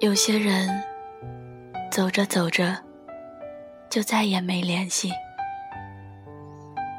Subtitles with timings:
[0.00, 0.68] 有些人
[1.90, 2.78] 走着走着
[3.90, 5.10] 就再也没联系，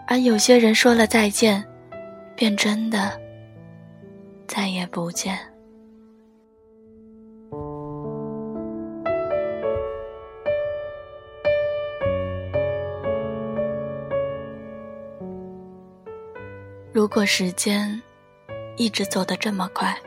[0.06, 1.66] 而有些人说了再见，
[2.36, 3.18] 便真的
[4.46, 5.40] 再也不见。
[16.92, 18.02] 如果时间
[18.76, 19.98] 一直走得这么快，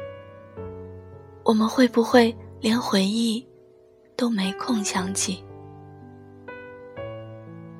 [1.42, 3.44] 我们会不会连回忆
[4.16, 5.44] 都没空想起？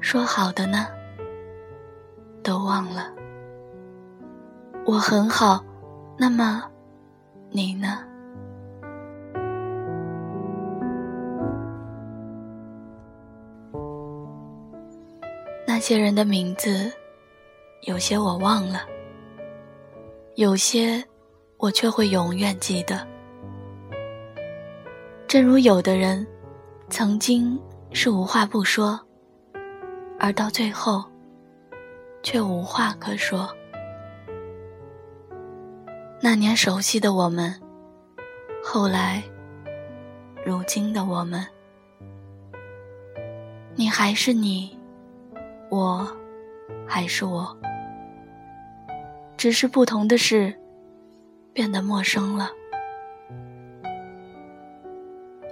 [0.01, 0.89] 说好的呢，
[2.43, 3.13] 都忘了。
[4.85, 5.65] 我很好，
[6.19, 6.69] 那么
[7.49, 8.05] 你呢？
[15.65, 16.91] 那些人的名字，
[17.83, 18.81] 有些我忘了。
[20.35, 21.01] 有些，
[21.59, 23.12] 我却会永远记得。
[25.33, 26.27] 正如有的人，
[26.91, 27.59] 曾经
[27.95, 29.01] 是无话不说，
[30.19, 31.03] 而到最后，
[32.23, 33.49] 却无话可说。
[36.21, 37.59] 那年熟悉的我们，
[38.63, 39.23] 后来，
[40.45, 41.43] 如今的我们，
[43.75, 44.79] 你还是你，
[45.71, 46.07] 我，
[46.87, 47.57] 还是我。
[49.39, 50.55] 只是不同的是，
[51.55, 52.51] 变得陌生了。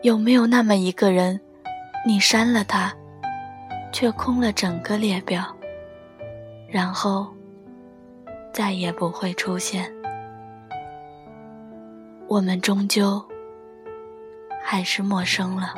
[0.02, 1.38] 有没有那么一个人，
[2.06, 2.90] 你删了他，
[3.92, 5.44] 却空了整个列表，
[6.66, 7.28] 然后
[8.50, 9.92] 再也不会出现？
[12.28, 13.22] 我们终究
[14.62, 15.74] 还是陌生了，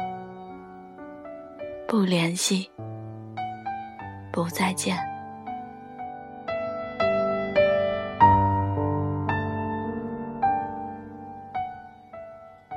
[1.88, 2.70] 不联系，
[4.30, 4.96] 不再见。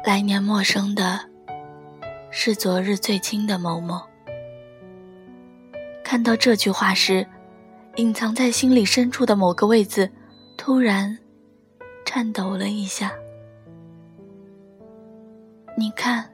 [0.04, 1.20] 来年陌生的，
[2.38, 3.98] 是昨日最亲的某某。
[6.04, 7.26] 看到这句话时，
[7.96, 10.12] 隐藏在心里深处的某个位子，
[10.58, 11.18] 突然
[12.04, 13.14] 颤抖了一下。
[15.78, 16.30] 你看，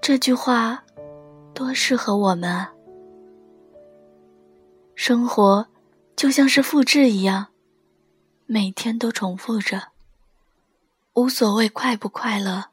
[0.00, 0.82] 这句话
[1.54, 2.72] 多适合我们啊！
[4.96, 5.68] 生活
[6.16, 7.46] 就像是复制一样，
[8.46, 9.90] 每天都重复着。
[11.14, 12.71] 无所谓快不快乐，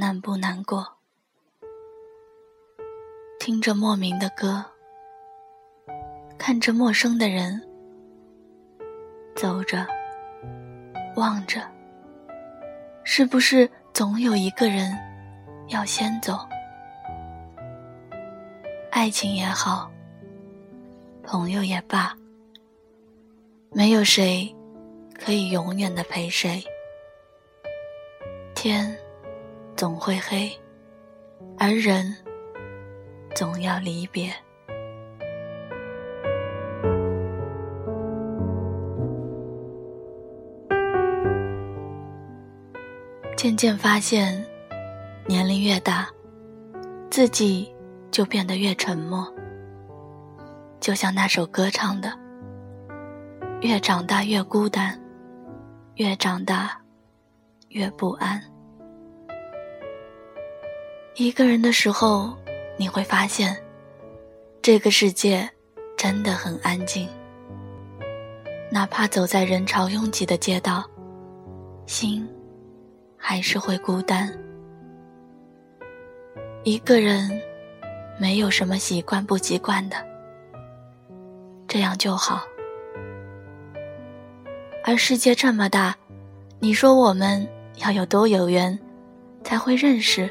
[0.00, 0.86] 难不难过。
[3.40, 4.64] 听着莫名的歌，
[6.38, 7.60] 看着陌生的人，
[9.34, 9.84] 走着，
[11.16, 11.68] 望着，
[13.02, 14.96] 是不是总有一个人
[15.66, 16.48] 要先走？
[18.92, 19.90] 爱情也好，
[21.24, 22.16] 朋友也罢，
[23.72, 24.54] 没有谁
[25.18, 26.62] 可以永远的陪谁。
[28.54, 28.96] 天
[29.78, 30.50] 总会黑，
[31.56, 32.12] 而人
[33.36, 34.28] 总要离别。
[43.36, 44.44] 渐渐发现，
[45.28, 46.08] 年龄越大，
[47.08, 47.72] 自己
[48.10, 49.32] 就变得越沉默。
[50.80, 52.12] 就像那首歌唱的
[53.62, 55.00] ：“越长大越孤单，
[55.94, 56.76] 越长大。”
[57.70, 58.42] 越不安。
[61.18, 62.32] 一个人的时候，
[62.76, 63.60] 你会发现，
[64.62, 65.50] 这个世界
[65.96, 67.08] 真的很安静。
[68.70, 70.88] 哪怕走在人潮拥挤的街道，
[71.86, 72.24] 心
[73.16, 74.32] 还是会孤单。
[76.62, 77.28] 一个人
[78.20, 79.96] 没有什么习惯不习惯的，
[81.66, 82.44] 这样就好。
[84.84, 85.96] 而世界这么大，
[86.60, 87.44] 你说我们。
[87.84, 88.76] 要有多有缘，
[89.44, 90.28] 才会认识，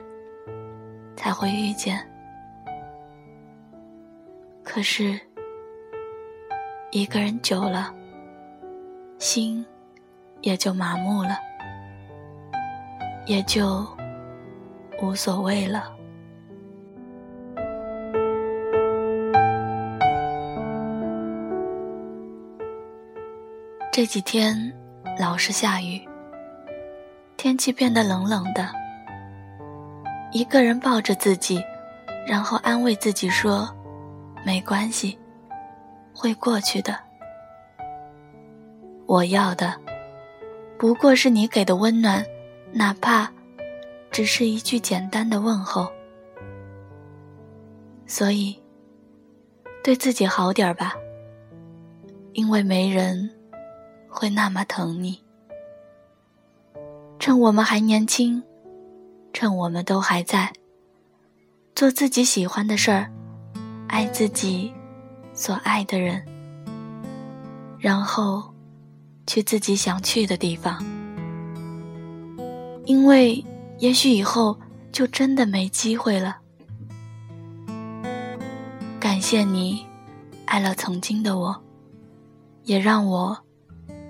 [1.17, 1.99] 才会遇见。
[4.63, 5.19] 可是，
[6.91, 7.93] 一个人久了，
[9.17, 9.65] 心
[10.41, 11.37] 也就麻木了，
[13.25, 13.85] 也就
[15.01, 15.93] 无所谓了。
[23.91, 24.71] 这几天
[25.19, 26.07] 老是下雨。
[27.35, 28.69] 天气变得冷冷的，
[30.31, 31.63] 一个人抱着自己，
[32.27, 33.67] 然后安慰自己说
[34.45, 35.17] ：“没关系，
[36.13, 36.97] 会过去的。”
[39.07, 39.73] 我要的，
[40.77, 42.23] 不过是你给的温暖，
[42.73, 43.31] 哪怕
[44.11, 45.89] 只是一句简单的问候。
[48.05, 48.61] 所以，
[49.83, 50.93] 对自己好点吧，
[52.33, 53.29] 因为没人
[54.09, 55.23] 会那么疼你。
[57.17, 58.43] 趁我们还年轻，
[59.39, 60.51] 趁我们都还在，
[61.75, 63.07] 做自己喜欢的事儿，
[63.87, 64.73] 爱自己
[65.31, 66.25] 所爱的人，
[67.77, 68.51] 然后
[69.27, 70.83] 去自己想去的地方。
[72.85, 73.45] 因为
[73.77, 74.59] 也许以后
[74.91, 76.39] 就真的没机会了。
[78.99, 79.85] 感谢你，
[80.45, 81.63] 爱了曾经的我，
[82.63, 83.37] 也让我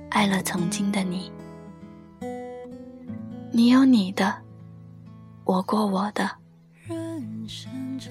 [0.08, 1.30] 爱了曾经的你。
[3.52, 4.34] 你有你的，
[5.48, 6.30] 我过我的，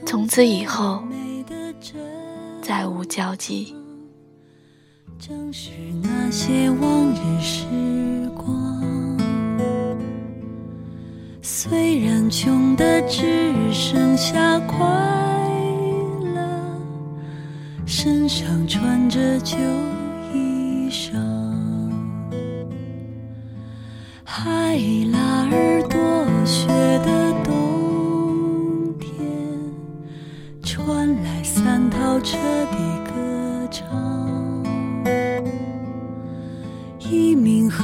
[0.07, 1.05] 从此以后
[2.63, 3.77] 再无交集。
[5.19, 5.71] 正是
[6.03, 7.67] 那些往日时
[8.35, 9.19] 光，
[11.43, 14.79] 虽然穷的只剩下快
[16.35, 16.41] 乐。
[17.85, 19.59] 身上穿着旧
[20.33, 21.13] 衣裳，
[24.25, 24.79] 海
[25.13, 25.36] 拉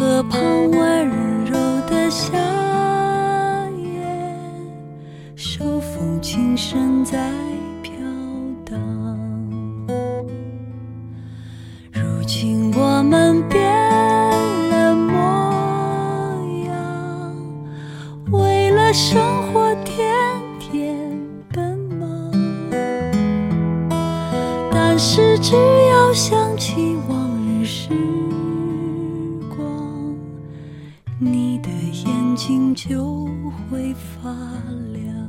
[0.03, 1.53] 河旁温柔
[1.87, 2.37] 的夏
[3.77, 4.05] 夜，
[5.37, 7.31] 手风琴声在
[7.83, 7.95] 飘
[8.65, 8.77] 荡。
[11.93, 13.63] 如今我们变
[14.71, 15.15] 了模
[16.67, 17.37] 样，
[18.33, 18.93] 为了。
[18.93, 19.23] 生
[19.53, 20.13] 活天
[20.59, 20.99] 天
[21.53, 22.31] 奔忙，
[24.73, 25.55] 但是只
[25.91, 27.89] 要想起往日时
[32.33, 33.27] 眼睛就
[33.69, 34.31] 会发
[34.95, 35.22] 亮。